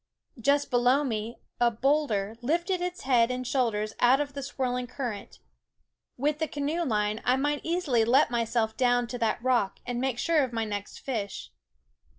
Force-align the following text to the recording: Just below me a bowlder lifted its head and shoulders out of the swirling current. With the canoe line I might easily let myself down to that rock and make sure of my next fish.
Just 0.39 0.71
below 0.71 1.03
me 1.03 1.37
a 1.59 1.69
bowlder 1.69 2.35
lifted 2.41 2.81
its 2.81 3.01
head 3.01 3.29
and 3.29 3.45
shoulders 3.45 3.93
out 3.99 4.19
of 4.19 4.33
the 4.33 4.41
swirling 4.41 4.87
current. 4.87 5.37
With 6.17 6.39
the 6.39 6.47
canoe 6.47 6.83
line 6.83 7.21
I 7.23 7.35
might 7.37 7.61
easily 7.63 8.03
let 8.03 8.31
myself 8.31 8.75
down 8.75 9.05
to 9.09 9.19
that 9.19 9.43
rock 9.43 9.77
and 9.85 10.01
make 10.01 10.17
sure 10.17 10.43
of 10.43 10.53
my 10.53 10.65
next 10.65 11.01
fish. 11.01 11.51